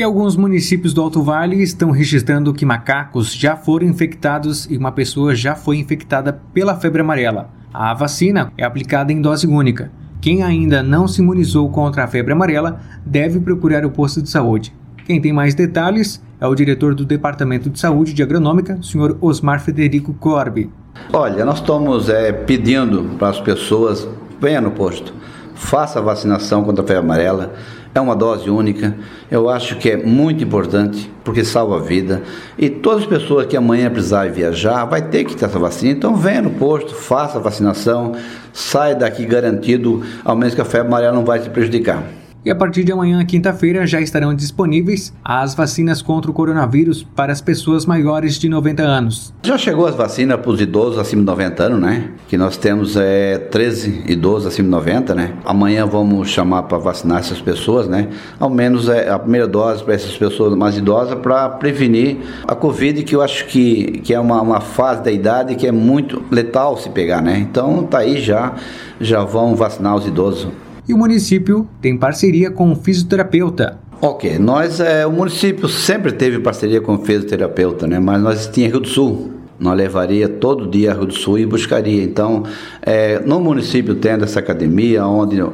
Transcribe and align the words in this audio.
E 0.00 0.02
alguns 0.02 0.34
municípios 0.34 0.94
do 0.94 1.02
Alto 1.02 1.22
Vale 1.22 1.62
estão 1.62 1.90
registrando 1.90 2.54
que 2.54 2.64
macacos 2.64 3.34
já 3.34 3.54
foram 3.54 3.86
infectados 3.86 4.64
e 4.70 4.78
uma 4.78 4.90
pessoa 4.90 5.34
já 5.34 5.54
foi 5.54 5.76
infectada 5.76 6.40
pela 6.54 6.74
febre 6.74 7.02
amarela. 7.02 7.50
A 7.70 7.92
vacina 7.92 8.50
é 8.56 8.64
aplicada 8.64 9.12
em 9.12 9.20
dose 9.20 9.46
única. 9.46 9.92
Quem 10.18 10.42
ainda 10.42 10.82
não 10.82 11.06
se 11.06 11.20
imunizou 11.20 11.68
contra 11.68 12.02
a 12.02 12.06
febre 12.06 12.32
amarela 12.32 12.80
deve 13.04 13.40
procurar 13.40 13.84
o 13.84 13.90
posto 13.90 14.22
de 14.22 14.30
saúde. 14.30 14.74
Quem 15.04 15.20
tem 15.20 15.34
mais 15.34 15.54
detalhes 15.54 16.24
é 16.40 16.46
o 16.46 16.54
diretor 16.54 16.94
do 16.94 17.04
Departamento 17.04 17.68
de 17.68 17.78
Saúde 17.78 18.14
de 18.14 18.22
Agronômica, 18.22 18.78
senhor 18.82 19.18
Osmar 19.20 19.60
Federico 19.60 20.14
Corbi. 20.14 20.70
Olha, 21.12 21.44
nós 21.44 21.58
estamos 21.58 22.08
é, 22.08 22.32
pedindo 22.32 23.02
para 23.18 23.28
as 23.28 23.40
pessoas, 23.42 24.08
venha 24.40 24.62
no 24.62 24.70
posto, 24.70 25.12
faça 25.60 25.98
a 25.98 26.02
vacinação 26.02 26.64
contra 26.64 26.82
a 26.82 26.86
febre 26.86 27.04
amarela 27.04 27.52
é 27.94 28.00
uma 28.00 28.16
dose 28.16 28.48
única. 28.48 28.94
Eu 29.30 29.48
acho 29.48 29.76
que 29.76 29.90
é 29.90 29.96
muito 29.96 30.42
importante 30.42 31.10
porque 31.24 31.44
salva 31.44 31.76
a 31.76 31.80
vida. 31.80 32.22
E 32.56 32.70
todas 32.70 33.02
as 33.02 33.08
pessoas 33.08 33.46
que 33.46 33.56
amanhã 33.56 33.90
precisarem 33.90 34.32
viajar 34.32 34.84
vai 34.84 35.02
ter 35.02 35.24
que 35.24 35.36
ter 35.36 35.44
essa 35.44 35.58
vacina. 35.58 35.92
Então 35.92 36.14
venha 36.14 36.42
no 36.42 36.50
posto, 36.50 36.94
faça 36.94 37.38
a 37.38 37.40
vacinação, 37.40 38.14
saia 38.52 38.94
daqui 38.94 39.24
garantido, 39.26 40.02
ao 40.24 40.36
menos 40.36 40.54
que 40.54 40.60
a 40.60 40.64
febre 40.64 40.88
amarela 40.88 41.14
não 41.14 41.24
vai 41.24 41.40
te 41.40 41.50
prejudicar. 41.50 42.02
E 42.42 42.50
a 42.50 42.54
partir 42.54 42.84
de 42.84 42.90
amanhã, 42.90 43.22
quinta-feira, 43.22 43.86
já 43.86 44.00
estarão 44.00 44.34
disponíveis 44.34 45.12
as 45.22 45.54
vacinas 45.54 46.00
contra 46.00 46.30
o 46.30 46.34
coronavírus 46.34 47.06
para 47.14 47.30
as 47.30 47.42
pessoas 47.42 47.84
maiores 47.84 48.38
de 48.38 48.48
90 48.48 48.82
anos. 48.82 49.34
Já 49.42 49.58
chegou 49.58 49.86
as 49.86 49.94
vacinas 49.94 50.40
para 50.40 50.50
os 50.50 50.58
idosos 50.58 50.98
acima 50.98 51.20
de 51.20 51.26
90 51.26 51.62
anos, 51.62 51.80
né? 51.80 52.10
Que 52.28 52.38
nós 52.38 52.56
temos 52.56 52.96
é, 52.96 53.36
13 53.36 54.04
idosos 54.06 54.46
acima 54.46 54.64
de 54.64 54.70
90, 54.70 55.14
né? 55.14 55.34
Amanhã 55.44 55.84
vamos 55.84 56.30
chamar 56.30 56.62
para 56.62 56.78
vacinar 56.78 57.18
essas 57.18 57.42
pessoas, 57.42 57.86
né? 57.86 58.08
Ao 58.38 58.48
menos 58.48 58.88
é 58.88 59.10
a 59.10 59.18
primeira 59.18 59.46
dose 59.46 59.84
para 59.84 59.92
essas 59.92 60.16
pessoas 60.16 60.56
mais 60.56 60.78
idosas 60.78 61.18
para 61.18 61.46
prevenir 61.50 62.16
a 62.48 62.54
Covid, 62.54 63.02
que 63.02 63.14
eu 63.14 63.20
acho 63.20 63.48
que, 63.48 64.00
que 64.02 64.14
é 64.14 64.20
uma, 64.20 64.40
uma 64.40 64.60
fase 64.62 65.02
da 65.02 65.12
idade 65.12 65.56
que 65.56 65.66
é 65.66 65.72
muito 65.72 66.22
letal 66.30 66.78
se 66.78 66.88
pegar, 66.88 67.20
né? 67.20 67.38
Então 67.38 67.82
tá 67.82 67.98
aí 67.98 68.18
já, 68.18 68.54
já 68.98 69.24
vão 69.24 69.54
vacinar 69.54 69.94
os 69.94 70.06
idosos 70.06 70.48
e 70.88 70.94
o 70.94 70.98
município 70.98 71.68
tem 71.80 71.96
parceria 71.96 72.50
com 72.50 72.72
o 72.72 72.76
fisioterapeuta. 72.76 73.78
Ok, 74.02 74.38
nós, 74.38 74.80
é, 74.80 75.06
o 75.06 75.12
município 75.12 75.68
sempre 75.68 76.10
teve 76.12 76.38
parceria 76.38 76.80
com 76.80 76.94
o 76.94 77.04
fisioterapeuta, 77.04 77.86
né? 77.86 77.98
mas 77.98 78.22
nós 78.22 78.46
tínhamos 78.46 78.72
Rio 78.72 78.80
do 78.80 78.88
Sul. 78.88 79.40
Nós 79.60 79.76
levaria 79.76 80.26
todo 80.26 80.66
dia 80.66 80.90
a 80.90 80.94
Rio 80.94 81.04
do 81.04 81.12
Sul 81.12 81.38
e 81.38 81.44
buscaria. 81.44 82.02
Então, 82.02 82.44
é, 82.80 83.20
no 83.20 83.38
município 83.38 83.94
tendo 83.94 84.24
essa 84.24 84.40
academia, 84.40 85.06
onde 85.06 85.42
o, 85.42 85.52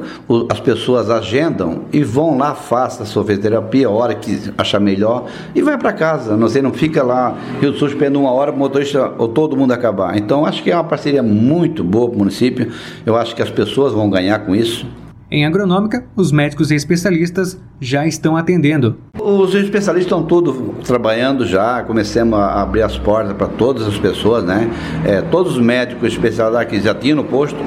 as 0.49 0.61
pessoas 0.61 1.09
agendam 1.09 1.81
e 1.91 2.01
vão 2.05 2.37
lá, 2.37 2.55
faça 2.55 3.03
a 3.03 3.05
sua 3.05 3.25
fisioterapia, 3.25 3.87
a 3.87 3.91
hora 3.91 4.15
que 4.15 4.39
achar 4.57 4.79
melhor, 4.79 5.25
e 5.53 5.61
vai 5.61 5.77
para 5.77 5.91
casa. 5.91 6.37
Você 6.37 6.61
não 6.61 6.71
fica 6.71 7.03
lá, 7.03 7.37
Rio 7.59 7.73
do 7.73 7.77
Sul 7.77 7.89
esperando 7.89 8.17
uma 8.17 8.31
hora 8.31 8.53
para 8.53 8.57
o 8.57 8.59
motorista 8.59 9.11
ou 9.17 9.27
todo 9.27 9.57
mundo 9.57 9.73
acabar. 9.73 10.17
Então, 10.17 10.45
acho 10.45 10.63
que 10.63 10.71
é 10.71 10.75
uma 10.75 10.85
parceria 10.85 11.21
muito 11.21 11.83
boa 11.83 12.07
para 12.07 12.15
o 12.15 12.19
município. 12.19 12.71
Eu 13.05 13.17
acho 13.17 13.35
que 13.35 13.41
as 13.41 13.51
pessoas 13.51 13.91
vão 13.91 14.09
ganhar 14.09 14.39
com 14.39 14.55
isso. 14.55 14.87
Em 15.29 15.45
agronômica, 15.45 16.05
os 16.15 16.31
médicos 16.31 16.71
e 16.71 16.75
especialistas 16.75 17.59
já 17.81 18.07
estão 18.07 18.37
atendendo. 18.37 18.95
Os 19.19 19.53
especialistas 19.53 20.05
estão 20.05 20.23
todos 20.23 20.55
trabalhando 20.85 21.45
já, 21.45 21.83
começamos 21.83 22.39
a 22.39 22.61
abrir 22.61 22.81
as 22.81 22.97
portas 22.97 23.33
para 23.33 23.47
todas 23.47 23.85
as 23.85 23.97
pessoas, 23.97 24.45
né? 24.45 24.69
É, 25.03 25.21
todos 25.21 25.57
os 25.57 25.61
médicos 25.61 26.13
especialistas 26.13 26.65
que 26.69 26.79
já 26.79 26.95
tinham 26.95 27.17
no 27.17 27.25
posto 27.25 27.59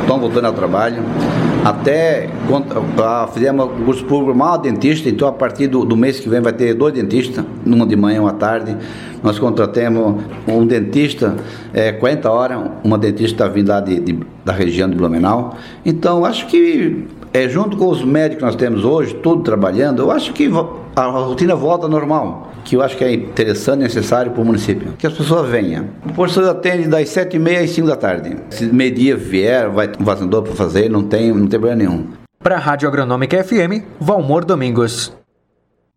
estão 0.00 0.18
voltando 0.18 0.46
ao 0.46 0.54
trabalho. 0.54 1.02
Até 1.62 2.28
fizemos 3.32 3.66
um 3.66 3.84
curso 3.84 4.04
público 4.04 4.36
mal 4.36 4.58
dentista, 4.58 5.08
então 5.08 5.28
a 5.28 5.32
partir 5.32 5.66
do, 5.66 5.84
do, 5.84 5.96
mês 5.96 6.20
que 6.20 6.28
vem 6.28 6.40
vai 6.40 6.52
ter 6.52 6.74
dois 6.74 6.94
dentistas, 6.94 7.44
uma 7.64 7.86
de 7.86 7.96
manhã 7.96 8.16
e 8.16 8.20
uma 8.20 8.32
tarde. 8.32 8.76
Nós 9.22 9.38
contratamos 9.38 10.22
um 10.46 10.66
dentista 10.66 11.36
é, 11.72 11.92
40 11.92 12.30
horas, 12.30 12.70
uma 12.82 12.98
dentista 12.98 13.48
vindo 13.48 13.68
lá 13.68 13.80
de, 13.80 13.98
de, 14.00 14.18
da 14.44 14.52
região 14.52 14.88
de 14.88 14.96
Blumenau. 14.96 15.56
Então 15.84 16.24
acho 16.24 16.46
que 16.46 17.06
é, 17.32 17.48
junto 17.48 17.76
com 17.76 17.88
os 17.88 18.04
médicos 18.04 18.38
que 18.38 18.44
nós 18.44 18.56
temos 18.56 18.84
hoje, 18.84 19.14
tudo 19.14 19.42
trabalhando, 19.42 20.02
eu 20.02 20.10
acho 20.10 20.32
que 20.32 20.48
a 20.94 21.02
rotina 21.06 21.56
volta 21.56 21.88
normal, 21.88 22.52
que 22.64 22.76
eu 22.76 22.82
acho 22.82 22.96
que 22.96 23.04
é 23.04 23.12
interessante 23.12 23.80
e 23.80 23.82
necessário 23.84 24.32
para 24.32 24.40
o 24.40 24.44
município. 24.44 24.94
Que 24.98 25.06
as 25.06 25.12
pessoas 25.12 25.48
venham. 25.48 25.88
O 26.04 26.12
professor 26.12 26.48
atende 26.48 26.88
das 26.88 27.08
7h30 27.10 27.62
às 27.62 27.70
5 27.70 27.86
da 27.86 27.96
tarde. 27.96 28.36
Se 28.50 28.64
meio-dia 28.66 29.16
vier, 29.16 29.68
vai 29.68 29.90
um 30.00 30.04
vacinador 30.04 30.42
para 30.42 30.54
fazer, 30.54 30.88
não 30.88 31.02
tem, 31.02 31.28
não 31.30 31.46
tem 31.46 31.60
problema 31.60 31.76
nenhum. 31.76 32.06
Para 32.42 32.56
a 32.56 32.58
Rádio 32.58 32.88
Agronômica 32.88 33.42
FM, 33.42 33.84
Valmor 34.00 34.44
Domingos. 34.44 35.12